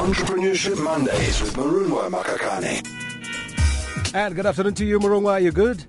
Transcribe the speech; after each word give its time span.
Entrepreneurship 0.00 0.82
Mondays 0.82 1.42
with 1.42 1.52
Morongwa 1.56 2.08
Makakane. 2.08 2.80
And 4.14 4.34
good 4.34 4.46
afternoon 4.46 4.72
to 4.76 4.86
you, 4.86 4.98
Morongwa. 4.98 5.32
Are 5.32 5.40
you 5.40 5.52
good? 5.52 5.84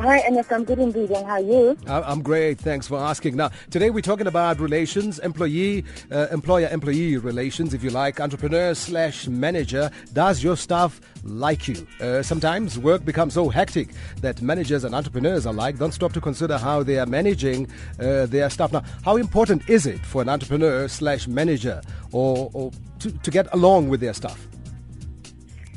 Hi, 0.00 0.24
Ernest. 0.26 0.52
I'm 0.52 0.64
good 0.64 0.80
indeed. 0.80 1.10
And 1.10 1.24
how 1.24 1.34
are 1.34 1.40
you? 1.40 1.78
I'm 1.86 2.20
great. 2.20 2.58
Thanks 2.58 2.88
for 2.88 2.98
asking. 2.98 3.36
Now, 3.36 3.50
today 3.70 3.90
we're 3.90 4.00
talking 4.00 4.26
about 4.26 4.58
relations, 4.58 5.20
employee, 5.20 5.84
uh, 6.10 6.26
employer-employee 6.32 7.18
relations, 7.18 7.74
if 7.74 7.84
you 7.84 7.90
like, 7.90 8.20
entrepreneur 8.20 8.74
slash 8.74 9.28
manager. 9.28 9.90
Does 10.12 10.42
your 10.42 10.56
staff 10.56 11.00
like 11.22 11.68
you? 11.68 11.86
Uh, 12.00 12.22
sometimes 12.22 12.76
work 12.76 13.04
becomes 13.04 13.34
so 13.34 13.48
hectic 13.48 13.90
that 14.20 14.42
managers 14.42 14.82
and 14.82 14.96
entrepreneurs 14.96 15.46
alike 15.46 15.78
don't 15.78 15.92
stop 15.92 16.12
to 16.14 16.20
consider 16.20 16.58
how 16.58 16.82
they 16.82 16.98
are 16.98 17.06
managing 17.06 17.70
uh, 18.00 18.26
their 18.26 18.50
staff. 18.50 18.72
Now, 18.72 18.82
how 19.04 19.16
important 19.16 19.70
is 19.70 19.86
it 19.86 20.04
for 20.04 20.22
an 20.22 20.28
entrepreneur 20.28 20.88
slash 20.88 21.28
manager 21.28 21.80
or, 22.10 22.50
or 22.52 22.72
to, 22.98 23.12
to 23.12 23.30
get 23.30 23.46
along 23.54 23.90
with 23.90 24.00
their 24.00 24.12
staff? 24.12 24.44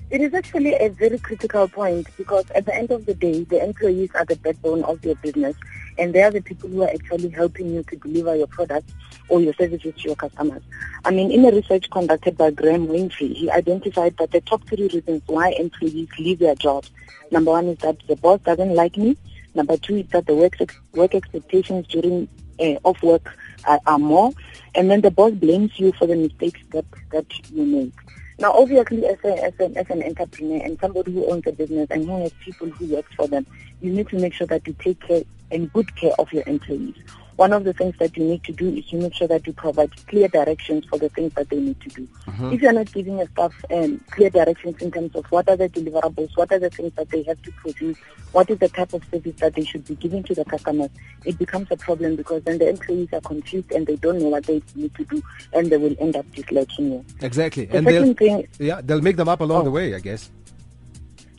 It 0.09 0.21
is 0.21 0.33
actually 0.33 0.73
a 0.73 0.87
very 0.87 1.19
critical 1.19 1.67
point 1.67 2.07
because 2.15 2.49
at 2.51 2.65
the 2.65 2.73
end 2.73 2.91
of 2.91 3.05
the 3.05 3.13
day, 3.13 3.43
the 3.43 3.61
employees 3.61 4.09
are 4.15 4.23
the 4.23 4.37
backbone 4.37 4.83
of 4.83 5.03
your 5.03 5.15
business 5.15 5.53
and 5.97 6.13
they 6.15 6.23
are 6.23 6.31
the 6.31 6.39
people 6.39 6.69
who 6.69 6.83
are 6.83 6.89
actually 6.89 7.27
helping 7.27 7.73
you 7.73 7.83
to 7.83 7.97
deliver 7.97 8.33
your 8.33 8.47
products 8.47 8.93
or 9.27 9.41
your 9.41 9.53
services 9.55 9.93
to 9.95 10.03
your 10.03 10.15
customers. 10.15 10.61
I 11.03 11.11
mean, 11.11 11.29
in 11.29 11.43
a 11.43 11.51
research 11.51 11.89
conducted 11.91 12.37
by 12.37 12.51
Graham 12.51 12.87
Winfrey, 12.87 13.35
he 13.35 13.51
identified 13.51 14.15
that 14.17 14.31
the 14.31 14.39
top 14.39 14.65
three 14.69 14.87
reasons 14.87 15.23
why 15.25 15.49
employees 15.59 16.07
leave 16.17 16.39
their 16.39 16.55
jobs. 16.55 16.89
Number 17.29 17.51
one 17.51 17.67
is 17.67 17.77
that 17.79 17.97
the 18.07 18.15
boss 18.15 18.39
doesn't 18.45 18.75
like 18.75 18.95
me. 18.95 19.17
Number 19.55 19.75
two 19.75 19.97
is 19.97 20.07
that 20.11 20.25
the 20.25 20.35
work, 20.35 20.55
ex- 20.61 20.79
work 20.93 21.15
expectations 21.15 21.85
during 21.87 22.29
uh, 22.61 22.79
off 22.85 23.03
work 23.03 23.37
are, 23.65 23.81
are 23.85 23.99
more. 23.99 24.31
And 24.73 24.89
then 24.89 25.01
the 25.01 25.11
boss 25.11 25.33
blames 25.33 25.77
you 25.77 25.91
for 25.91 26.07
the 26.07 26.15
mistakes 26.15 26.61
that, 26.69 26.85
that 27.11 27.25
you 27.49 27.65
make. 27.65 27.93
Now, 28.39 28.53
obviously, 28.53 29.05
as, 29.07 29.17
a, 29.23 29.43
as, 29.43 29.53
an, 29.59 29.77
as 29.77 29.89
an 29.89 30.03
entrepreneur 30.03 30.63
and 30.63 30.77
somebody 30.79 31.11
who 31.11 31.31
owns 31.31 31.47
a 31.47 31.51
business 31.51 31.87
and 31.89 32.05
who 32.05 32.21
has 32.21 32.31
people 32.39 32.69
who 32.69 32.93
work 32.93 33.05
for 33.15 33.27
them, 33.27 33.47
you 33.81 33.91
need 33.91 34.09
to 34.09 34.19
make 34.19 34.33
sure 34.33 34.47
that 34.47 34.67
you 34.67 34.75
take 34.77 34.99
care 35.01 35.23
and 35.51 35.73
good 35.73 35.95
care 35.95 36.13
of 36.19 36.31
your 36.31 36.43
employees. 36.45 36.95
One 37.37 37.53
of 37.53 37.63
the 37.63 37.73
things 37.73 37.95
that 37.99 38.17
you 38.17 38.23
need 38.25 38.43
to 38.45 38.51
do 38.51 38.67
is 38.69 38.85
to 38.87 38.97
make 38.97 39.13
sure 39.13 39.27
that 39.27 39.45
you 39.47 39.53
provide 39.53 39.91
clear 40.07 40.27
directions 40.27 40.85
for 40.89 40.97
the 40.97 41.07
things 41.09 41.33
that 41.35 41.49
they 41.49 41.59
need 41.59 41.79
to 41.81 41.89
do. 41.89 42.07
If 42.51 42.61
you're 42.61 42.73
not 42.73 42.91
giving 42.91 43.17
your 43.19 43.27
staff 43.29 43.53
um, 43.71 44.03
clear 44.09 44.29
directions 44.31 44.81
in 44.81 44.91
terms 44.91 45.15
of 45.15 45.25
what 45.27 45.47
are 45.47 45.55
the 45.55 45.69
deliverables, 45.69 46.35
what 46.35 46.51
are 46.51 46.57
the 46.59 46.69
things 46.71 46.93
that 46.95 47.09
they 47.09 47.21
have 47.23 47.39
to 47.43 47.51
produce, 47.53 47.97
what 48.31 48.49
is 48.49 48.57
the 48.57 48.69
type 48.69 48.91
of 48.93 49.03
service 49.11 49.35
that 49.37 49.53
they 49.53 49.63
should 49.63 49.85
be 49.85 49.95
giving 49.95 50.23
to 50.23 50.33
the 50.35 50.45
customers, 50.45 50.89
it 51.25 51.37
becomes 51.37 51.67
a 51.71 51.77
problem 51.77 52.15
because 52.15 52.43
then 52.43 52.57
the 52.57 52.69
employees 52.69 53.09
are 53.13 53.21
confused 53.21 53.71
and 53.71 53.85
they 53.85 53.95
don't 53.97 54.17
know 54.19 54.29
what 54.29 54.43
they 54.45 54.61
need 54.75 54.93
to 54.95 55.05
do 55.05 55.21
and 55.53 55.71
they 55.71 55.77
will 55.77 55.95
end 55.99 56.15
up 56.15 56.25
disliking 56.33 56.91
you. 56.91 57.05
Exactly. 57.21 57.65
The 57.65 57.77
and 57.77 57.87
they'll, 57.87 58.01
second 58.01 58.15
thing 58.17 58.47
yeah, 58.59 58.81
they'll 58.83 59.01
make 59.01 59.15
them 59.17 59.29
up 59.29 59.41
along 59.41 59.61
Oh. 59.61 59.65
the 59.65 59.71
way, 59.71 59.93
I 59.95 59.99
guess. 59.99 60.31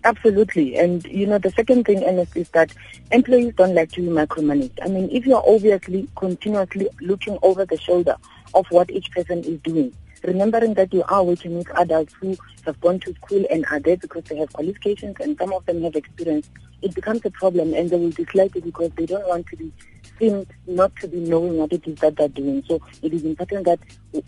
Absolutely. 0.05 0.77
And, 0.77 1.05
you 1.07 1.27
know, 1.27 1.39
the 1.39 1.51
second 1.51 1.85
thing, 1.85 2.05
Ernest, 2.05 2.37
is 2.37 2.49
that 2.51 2.73
employees 3.11 3.55
don't 3.57 3.75
like 3.75 3.91
to 3.93 4.01
be 4.03 4.09
micromanaged. 4.09 4.79
I 4.83 4.89
mean, 4.89 5.09
if 5.11 5.27
you're 5.27 5.43
obviously 5.47 6.09
continuously 6.17 6.89
looking 7.01 7.39
over 7.43 7.65
the 7.67 7.77
shoulder 7.79 8.17
of 8.55 8.67
what 8.71 8.91
each 8.91 9.11
person 9.11 9.41
is 9.41 9.61
doing, 9.61 9.93
remembering 10.23 10.75
that 10.75 10.93
you 10.93 11.03
are 11.09 11.25
working 11.25 11.59
with 11.59 11.69
adults 11.79 12.15
who 12.21 12.37
have 12.65 12.81
gone 12.81 13.01
to 13.01 13.15
school 13.15 13.45
and 13.51 13.65
are 13.71 13.81
there 13.81 13.97
because 13.97 14.25
they 14.25 14.37
have 14.37 14.53
qualifications 14.53 15.17
and 15.21 15.37
some 15.39 15.53
of 15.53 15.67
them 15.67 15.83
have 15.83 15.97
experience, 15.97 16.49
it 16.81 16.95
becomes 16.95 17.21
a 17.25 17.31
problem 17.31 17.75
and 17.75 17.91
they 17.91 17.97
will 17.97 18.11
dislike 18.11 18.55
it 18.55 18.65
because 18.65 18.91
they 18.97 19.07
don't 19.07 19.27
want 19.27 19.47
to 19.49 19.57
be 19.57 19.73
seen 20.19 20.47
not 20.67 20.95
to 20.97 21.09
be 21.09 21.19
knowing 21.19 21.57
what 21.57 21.73
it 21.73 21.87
is 21.87 21.99
that 22.01 22.17
they're 22.17 22.29
doing. 22.29 22.63
So 22.69 22.81
it 23.03 23.13
is 23.13 23.25
important 23.25 23.65
that 23.65 23.81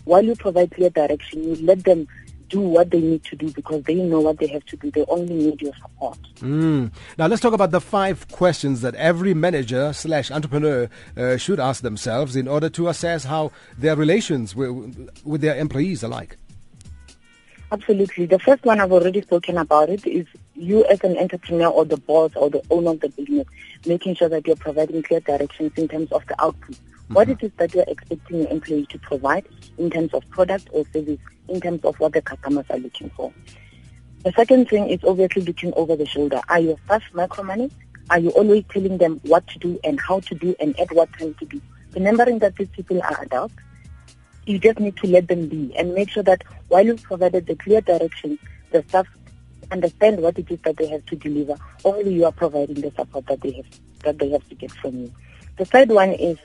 while 0.04 0.24
you 0.24 0.34
provide 0.34 0.72
clear 0.72 0.90
direction, 0.90 1.44
you 1.44 1.64
let 1.64 1.84
them 1.84 2.08
do 2.50 2.60
what 2.60 2.90
they 2.90 3.00
need 3.00 3.24
to 3.24 3.36
do 3.36 3.50
because 3.52 3.82
they 3.84 3.94
know 3.94 4.20
what 4.20 4.38
they 4.38 4.46
have 4.48 4.64
to 4.66 4.76
do. 4.76 4.90
They 4.90 5.04
only 5.08 5.34
need 5.34 5.62
your 5.62 5.72
support. 5.80 6.18
Mm. 6.40 6.92
Now 7.16 7.26
let's 7.28 7.40
talk 7.40 7.54
about 7.54 7.70
the 7.70 7.80
five 7.80 8.28
questions 8.28 8.82
that 8.82 8.94
every 8.96 9.32
manager 9.32 9.92
slash 9.92 10.30
entrepreneur 10.30 10.90
uh, 11.16 11.36
should 11.36 11.60
ask 11.60 11.82
themselves 11.82 12.36
in 12.36 12.48
order 12.48 12.68
to 12.70 12.88
assess 12.88 13.24
how 13.24 13.52
their 13.78 13.96
relations 13.96 14.54
with, 14.54 15.10
with 15.24 15.40
their 15.40 15.56
employees 15.56 16.04
are 16.04 16.08
like. 16.08 16.36
Absolutely. 17.72 18.26
The 18.26 18.40
first 18.40 18.64
one 18.64 18.80
I've 18.80 18.90
already 18.90 19.22
spoken 19.22 19.56
about 19.56 19.90
it 19.90 20.04
is 20.04 20.26
you 20.56 20.84
as 20.86 21.02
an 21.04 21.16
entrepreneur 21.16 21.68
or 21.68 21.84
the 21.84 21.98
boss 21.98 22.32
or 22.34 22.50
the 22.50 22.62
owner 22.68 22.90
of 22.90 23.00
the 23.00 23.08
business, 23.10 23.46
making 23.86 24.16
sure 24.16 24.28
that 24.28 24.44
you're 24.46 24.56
providing 24.56 25.02
clear 25.02 25.20
directions 25.20 25.72
in 25.76 25.86
terms 25.86 26.10
of 26.10 26.26
the 26.26 26.42
output. 26.42 26.76
What 27.12 27.26
mm-hmm. 27.26 27.44
it 27.44 27.48
is 27.48 27.52
that 27.56 27.74
you're 27.74 27.84
expecting 27.88 28.38
your 28.38 28.48
employee 28.50 28.86
to 28.90 28.98
provide 28.98 29.44
in 29.78 29.90
terms 29.90 30.14
of 30.14 30.28
product 30.30 30.68
or 30.72 30.84
service, 30.92 31.18
in 31.48 31.60
terms 31.60 31.84
of 31.84 31.98
what 31.98 32.12
the 32.12 32.22
customers 32.22 32.66
are 32.70 32.78
looking 32.78 33.10
for. 33.10 33.32
The 34.22 34.30
second 34.32 34.68
thing 34.68 34.88
is 34.88 35.00
obviously 35.02 35.42
looking 35.42 35.72
over 35.74 35.96
the 35.96 36.06
shoulder. 36.06 36.40
Are 36.48 36.60
your 36.60 36.76
staff 36.84 37.02
micromanaged? 37.12 37.72
Are 38.10 38.20
you 38.20 38.30
always 38.30 38.62
telling 38.70 38.98
them 38.98 39.20
what 39.24 39.44
to 39.48 39.58
do 39.58 39.80
and 39.82 40.00
how 40.00 40.20
to 40.20 40.34
do 40.36 40.54
and 40.60 40.78
at 40.78 40.92
what 40.92 41.12
time 41.18 41.34
to 41.34 41.44
do? 41.46 41.60
Remembering 41.94 42.38
that 42.40 42.54
these 42.54 42.68
people 42.68 43.02
are 43.02 43.22
adults, 43.22 43.54
you 44.46 44.58
just 44.60 44.78
need 44.78 44.96
to 44.98 45.08
let 45.08 45.26
them 45.26 45.48
be 45.48 45.74
and 45.76 45.94
make 45.94 46.10
sure 46.10 46.22
that 46.22 46.44
while 46.68 46.84
you've 46.84 47.02
provided 47.02 47.46
the 47.46 47.56
clear 47.56 47.80
direction, 47.80 48.38
the 48.70 48.84
staff 48.88 49.08
understand 49.72 50.20
what 50.20 50.38
it 50.38 50.48
is 50.48 50.60
that 50.60 50.76
they 50.76 50.86
have 50.86 51.04
to 51.06 51.16
deliver. 51.16 51.56
Only 51.84 52.14
you 52.14 52.24
are 52.24 52.32
providing 52.32 52.80
the 52.80 52.92
support 52.96 53.26
that 53.26 53.40
they 53.40 53.52
have 53.52 53.66
that 54.04 54.18
they 54.18 54.30
have 54.30 54.48
to 54.48 54.54
get 54.54 54.70
from 54.70 54.96
you. 54.98 55.12
The 55.56 55.64
third 55.64 55.90
one 55.90 56.12
is 56.12 56.38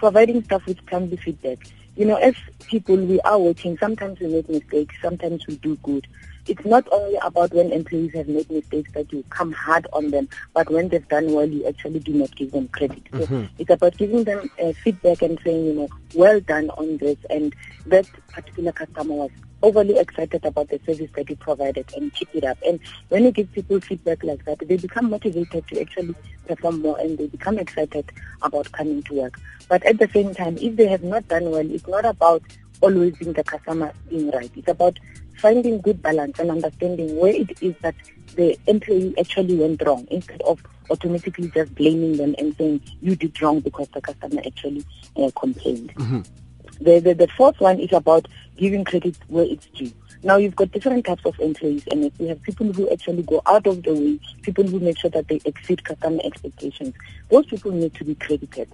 providing 0.00 0.42
staff 0.42 0.64
with 0.64 0.84
timely 0.86 1.18
feedback. 1.18 1.58
You 1.94 2.06
know, 2.06 2.16
as 2.16 2.34
people 2.66 2.96
we 2.96 3.20
are 3.20 3.38
working, 3.38 3.76
sometimes 3.76 4.18
we 4.18 4.28
make 4.28 4.48
mistakes, 4.48 4.94
sometimes 5.02 5.46
we 5.46 5.56
do 5.56 5.76
good. 5.82 6.06
It's 6.46 6.64
not 6.64 6.88
only 6.90 7.18
about 7.22 7.52
when 7.52 7.70
employees 7.70 8.14
have 8.14 8.26
made 8.26 8.50
mistakes 8.50 8.90
that 8.94 9.12
you 9.12 9.22
come 9.28 9.52
hard 9.52 9.86
on 9.92 10.10
them, 10.10 10.26
but 10.54 10.70
when 10.70 10.88
they've 10.88 11.06
done 11.06 11.30
well, 11.34 11.46
you 11.46 11.66
actually 11.68 11.98
do 11.98 12.14
not 12.14 12.34
give 12.34 12.50
them 12.52 12.68
credit. 12.68 13.02
So 13.12 13.46
it's 13.58 13.68
about 13.68 13.98
giving 13.98 14.24
them 14.24 14.50
uh, 14.58 14.72
feedback 14.82 15.20
and 15.20 15.38
saying, 15.44 15.66
you 15.66 15.74
know, 15.74 15.88
well 16.14 16.40
done 16.40 16.70
on 16.70 16.96
this, 16.96 17.18
and 17.28 17.54
that 17.84 18.06
particular 18.28 18.72
customer 18.72 19.14
was 19.14 19.30
overly 19.62 19.98
excited 19.98 20.44
about 20.44 20.68
the 20.68 20.80
service 20.86 21.10
that 21.16 21.28
you 21.28 21.36
provided 21.36 21.92
and 21.96 22.12
keep 22.14 22.28
it 22.34 22.44
up. 22.44 22.58
And 22.66 22.80
when 23.08 23.24
you 23.24 23.30
give 23.30 23.52
people 23.52 23.80
feedback 23.80 24.22
like 24.24 24.44
that, 24.44 24.58
they 24.60 24.76
become 24.76 25.10
motivated 25.10 25.66
to 25.68 25.80
actually 25.80 26.14
perform 26.46 26.82
more 26.82 26.98
and 26.98 27.18
they 27.18 27.26
become 27.26 27.58
excited 27.58 28.10
about 28.42 28.70
coming 28.72 29.02
to 29.04 29.14
work. 29.14 29.38
But 29.68 29.84
at 29.84 29.98
the 29.98 30.08
same 30.08 30.34
time, 30.34 30.56
if 30.58 30.76
they 30.76 30.86
have 30.86 31.02
not 31.02 31.28
done 31.28 31.50
well, 31.50 31.70
it's 31.70 31.86
not 31.86 32.04
about 32.04 32.42
always 32.80 33.16
being 33.16 33.32
the 33.32 33.44
customer 33.44 33.92
being 34.08 34.30
right. 34.30 34.50
It's 34.56 34.68
about 34.68 34.98
finding 35.38 35.80
good 35.80 36.02
balance 36.02 36.38
and 36.38 36.50
understanding 36.50 37.16
where 37.16 37.32
it 37.32 37.62
is 37.62 37.74
that 37.82 37.94
the 38.36 38.58
employee 38.66 39.14
actually 39.18 39.56
went 39.56 39.82
wrong 39.84 40.06
instead 40.10 40.40
of 40.42 40.62
automatically 40.90 41.50
just 41.50 41.74
blaming 41.74 42.16
them 42.16 42.34
and 42.38 42.56
saying 42.56 42.80
you 43.00 43.16
did 43.16 43.40
wrong 43.40 43.60
because 43.60 43.88
the 43.88 44.00
customer 44.00 44.42
actually 44.46 44.84
uh, 45.16 45.30
complained. 45.38 45.92
The, 46.80 46.98
the, 46.98 47.14
the 47.14 47.28
fourth 47.28 47.60
one 47.60 47.78
is 47.78 47.92
about 47.92 48.26
giving 48.56 48.84
credit 48.84 49.16
where 49.28 49.44
it's 49.44 49.66
due. 49.66 49.92
Now 50.22 50.36
you've 50.36 50.56
got 50.56 50.70
different 50.72 51.06
types 51.06 51.24
of 51.24 51.38
employees 51.40 51.84
and 51.90 52.12
you 52.18 52.28
have 52.28 52.42
people 52.42 52.72
who 52.72 52.90
actually 52.90 53.22
go 53.22 53.40
out 53.46 53.66
of 53.66 53.82
the 53.82 53.94
way, 53.94 54.20
people 54.42 54.66
who 54.66 54.78
make 54.78 54.98
sure 54.98 55.10
that 55.10 55.28
they 55.28 55.40
exceed 55.44 55.84
customer 55.84 56.20
expectations. 56.24 56.94
Those 57.30 57.46
people 57.46 57.72
need 57.72 57.94
to 57.94 58.04
be 58.04 58.14
credited. 58.14 58.68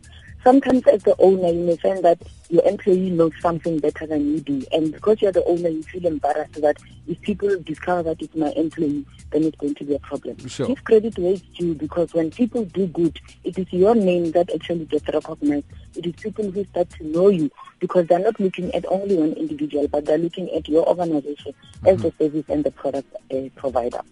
Sometimes 0.46 0.86
as 0.86 1.02
the 1.02 1.16
owner, 1.18 1.48
you 1.48 1.64
may 1.64 1.76
find 1.76 2.04
that 2.04 2.22
your 2.50 2.62
employee 2.62 3.10
knows 3.10 3.32
something 3.40 3.80
better 3.80 4.06
than 4.06 4.32
you 4.32 4.38
do. 4.38 4.64
And 4.70 4.92
because 4.92 5.20
you're 5.20 5.32
the 5.32 5.44
owner, 5.44 5.68
you 5.68 5.82
feel 5.82 6.06
embarrassed 6.06 6.62
that 6.62 6.76
if 7.08 7.20
people 7.22 7.58
discover 7.64 8.04
that 8.04 8.22
it's 8.22 8.36
my 8.36 8.50
employee, 8.50 9.04
then 9.32 9.42
it's 9.42 9.56
going 9.56 9.74
to 9.74 9.84
be 9.84 9.96
a 9.96 9.98
problem. 9.98 10.36
Sure. 10.46 10.68
Give 10.68 10.84
credit 10.84 11.18
where 11.18 11.32
it's 11.32 11.42
due 11.58 11.74
because 11.74 12.14
when 12.14 12.30
people 12.30 12.64
do 12.64 12.86
good, 12.86 13.18
it 13.42 13.58
is 13.58 13.66
your 13.72 13.96
name 13.96 14.30
that 14.30 14.54
actually 14.54 14.84
gets 14.84 15.08
recognized. 15.08 15.66
It 15.96 16.06
is 16.06 16.14
people 16.14 16.48
who 16.48 16.64
start 16.66 16.90
to 16.90 17.04
know 17.04 17.26
you 17.26 17.50
because 17.80 18.06
they're 18.06 18.20
not 18.20 18.38
looking 18.38 18.72
at 18.72 18.86
only 18.86 19.16
one 19.16 19.32
individual, 19.32 19.88
but 19.88 20.04
they're 20.04 20.16
looking 20.16 20.48
at 20.52 20.68
your 20.68 20.88
organization 20.88 21.54
as 21.84 22.00
the 22.02 22.12
service 22.20 22.44
and 22.48 22.62
the 22.62 22.70
product 22.70 23.12
uh, 23.34 23.48
provider. 23.56 24.02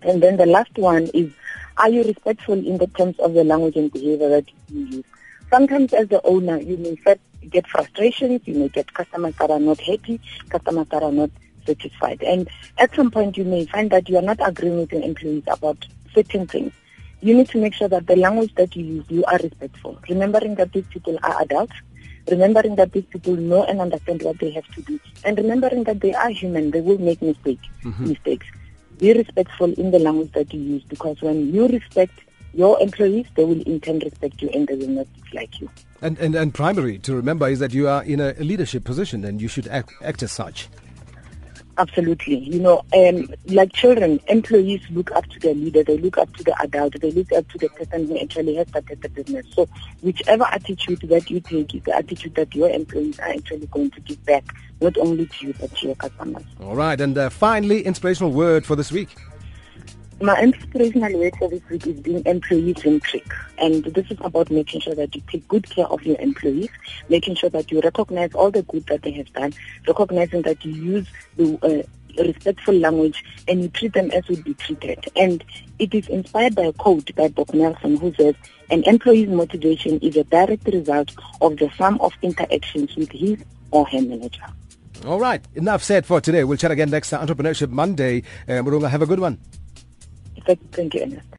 And 0.00 0.22
then 0.22 0.38
the 0.38 0.46
last 0.46 0.78
one 0.78 1.10
is, 1.12 1.30
are 1.76 1.90
you 1.90 2.04
respectful 2.04 2.54
in 2.54 2.78
the 2.78 2.86
terms 2.86 3.18
of 3.18 3.34
the 3.34 3.44
language 3.44 3.76
and 3.76 3.92
behavior 3.92 4.30
that 4.30 4.46
you 4.70 4.86
use? 4.86 5.04
Sometimes 5.50 5.92
as 5.94 6.08
the 6.08 6.20
owner, 6.24 6.58
you 6.60 6.76
may 6.76 6.96
get 7.48 7.66
frustrations, 7.66 8.42
you 8.44 8.54
may 8.54 8.68
get 8.68 8.92
customers 8.92 9.34
that 9.36 9.50
are 9.50 9.60
not 9.60 9.80
happy, 9.80 10.20
customers 10.50 10.86
that 10.90 11.02
are 11.02 11.12
not 11.12 11.30
satisfied. 11.66 12.22
And 12.22 12.48
at 12.76 12.94
some 12.94 13.10
point, 13.10 13.36
you 13.36 13.44
may 13.44 13.64
find 13.66 13.90
that 13.90 14.08
you 14.08 14.16
are 14.16 14.22
not 14.22 14.38
agreeing 14.46 14.78
with 14.78 14.92
your 14.92 15.02
employees 15.02 15.44
about 15.46 15.86
certain 16.14 16.46
things. 16.46 16.72
You 17.20 17.34
need 17.34 17.48
to 17.48 17.58
make 17.58 17.74
sure 17.74 17.88
that 17.88 18.06
the 18.06 18.16
language 18.16 18.54
that 18.56 18.76
you 18.76 18.84
use, 18.84 19.04
you 19.08 19.24
are 19.24 19.38
respectful, 19.38 19.98
remembering 20.08 20.54
that 20.56 20.72
these 20.72 20.86
people 20.86 21.18
are 21.22 21.42
adults, 21.42 21.74
remembering 22.30 22.76
that 22.76 22.92
these 22.92 23.06
people 23.06 23.34
know 23.34 23.64
and 23.64 23.80
understand 23.80 24.22
what 24.22 24.38
they 24.38 24.50
have 24.50 24.66
to 24.74 24.82
do, 24.82 25.00
and 25.24 25.36
remembering 25.38 25.84
that 25.84 26.00
they 26.00 26.14
are 26.14 26.30
human, 26.30 26.70
they 26.70 26.80
will 26.80 26.98
make 26.98 27.20
mistake, 27.22 27.60
mm-hmm. 27.82 28.08
mistakes. 28.08 28.46
Be 28.98 29.12
respectful 29.14 29.72
in 29.74 29.90
the 29.90 29.98
language 29.98 30.32
that 30.32 30.52
you 30.52 30.60
use 30.60 30.82
because 30.84 31.20
when 31.22 31.52
you 31.52 31.68
respect 31.68 32.20
your 32.58 32.80
employees, 32.82 33.24
they 33.36 33.44
will 33.44 33.62
in 33.62 33.80
turn 33.80 34.00
respect 34.00 34.42
you 34.42 34.50
and 34.52 34.66
they 34.66 34.74
will 34.74 34.88
not 34.88 35.06
dislike 35.22 35.60
you. 35.60 35.70
And, 36.02 36.18
and, 36.18 36.34
and 36.34 36.52
primary 36.52 36.98
to 36.98 37.14
remember 37.14 37.46
is 37.48 37.60
that 37.60 37.72
you 37.72 37.86
are 37.86 38.02
in 38.02 38.18
a 38.18 38.32
leadership 38.34 38.82
position 38.82 39.24
and 39.24 39.40
you 39.40 39.46
should 39.46 39.68
act, 39.68 39.94
act 40.02 40.24
as 40.24 40.32
such. 40.32 40.68
Absolutely. 41.78 42.38
You 42.38 42.58
know, 42.58 42.84
um, 42.92 43.32
like 43.46 43.72
children, 43.72 44.18
employees 44.26 44.80
look 44.90 45.12
up 45.12 45.24
to 45.26 45.38
their 45.38 45.54
leader, 45.54 45.84
they 45.84 45.98
look 45.98 46.18
up 46.18 46.34
to 46.34 46.42
the 46.42 46.60
adult, 46.60 47.00
they 47.00 47.12
look 47.12 47.30
up 47.32 47.48
to 47.50 47.58
the 47.58 47.68
person 47.68 48.08
who 48.08 48.18
actually 48.18 48.56
has 48.56 48.66
started 48.66 49.00
the 49.02 49.08
business. 49.08 49.46
So 49.54 49.68
whichever 50.02 50.42
attitude 50.50 51.02
that 51.02 51.30
you 51.30 51.38
take 51.38 51.72
is 51.76 51.84
the 51.84 51.94
attitude 51.94 52.34
that 52.34 52.52
your 52.56 52.68
employees 52.70 53.20
are 53.20 53.28
actually 53.28 53.66
going 53.66 53.92
to 53.92 54.00
give 54.00 54.24
back, 54.26 54.44
not 54.80 54.98
only 54.98 55.26
to 55.26 55.46
you, 55.46 55.54
but 55.60 55.72
to 55.76 55.86
your 55.86 55.94
customers. 55.94 56.42
All 56.60 56.74
right. 56.74 57.00
And 57.00 57.16
uh, 57.16 57.30
finally, 57.30 57.82
inspirational 57.82 58.32
word 58.32 58.66
for 58.66 58.74
this 58.74 58.90
week. 58.90 59.14
My 60.20 60.40
inspirational 60.42 61.16
word 61.16 61.36
for 61.38 61.48
this 61.48 61.62
week 61.70 61.86
is 61.86 62.00
being 62.00 62.24
employee 62.26 62.74
centric. 62.74 63.24
And 63.58 63.84
this 63.84 64.10
is 64.10 64.18
about 64.20 64.50
making 64.50 64.80
sure 64.80 64.96
that 64.96 65.14
you 65.14 65.22
take 65.28 65.46
good 65.46 65.70
care 65.70 65.86
of 65.86 66.02
your 66.02 66.18
employees, 66.20 66.70
making 67.08 67.36
sure 67.36 67.50
that 67.50 67.70
you 67.70 67.80
recognize 67.80 68.34
all 68.34 68.50
the 68.50 68.62
good 68.64 68.84
that 68.88 69.02
they 69.02 69.12
have 69.12 69.32
done, 69.32 69.52
recognizing 69.86 70.42
that 70.42 70.64
you 70.64 70.72
use 70.72 71.06
the 71.36 71.56
uh, 71.62 72.22
respectful 72.22 72.74
language 72.74 73.24
and 73.46 73.62
you 73.62 73.68
treat 73.68 73.92
them 73.92 74.10
as 74.10 74.26
would 74.26 74.42
be 74.42 74.54
treated. 74.54 75.06
And 75.14 75.44
it 75.78 75.94
is 75.94 76.08
inspired 76.08 76.56
by 76.56 76.62
a 76.62 76.72
quote 76.72 77.14
by 77.14 77.28
Bob 77.28 77.54
Nelson 77.54 77.96
who 77.96 78.12
says, 78.14 78.34
an 78.70 78.82
employee's 78.84 79.28
motivation 79.28 80.00
is 80.00 80.16
a 80.16 80.24
direct 80.24 80.66
result 80.66 81.12
of 81.40 81.58
the 81.58 81.70
sum 81.78 82.00
of 82.00 82.12
interactions 82.22 82.96
with 82.96 83.12
his 83.12 83.38
or 83.70 83.86
her 83.86 84.02
manager. 84.02 84.42
All 85.06 85.20
right. 85.20 85.44
Enough 85.54 85.84
said 85.84 86.06
for 86.06 86.20
today. 86.20 86.42
We'll 86.42 86.58
chat 86.58 86.72
again 86.72 86.90
next 86.90 87.12
Entrepreneurship 87.12 87.70
Monday. 87.70 88.24
Uh, 88.48 88.62
Morongwa, 88.62 88.90
have 88.90 89.02
a 89.02 89.06
good 89.06 89.20
one. 89.20 89.38
altyd 90.48 90.64
'n 90.64 90.68
puntjie 90.74 91.00
in 91.00 91.12
het. 91.12 91.36